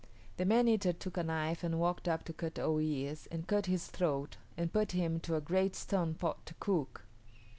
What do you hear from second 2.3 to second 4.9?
Kut o yis´ and cut his throat and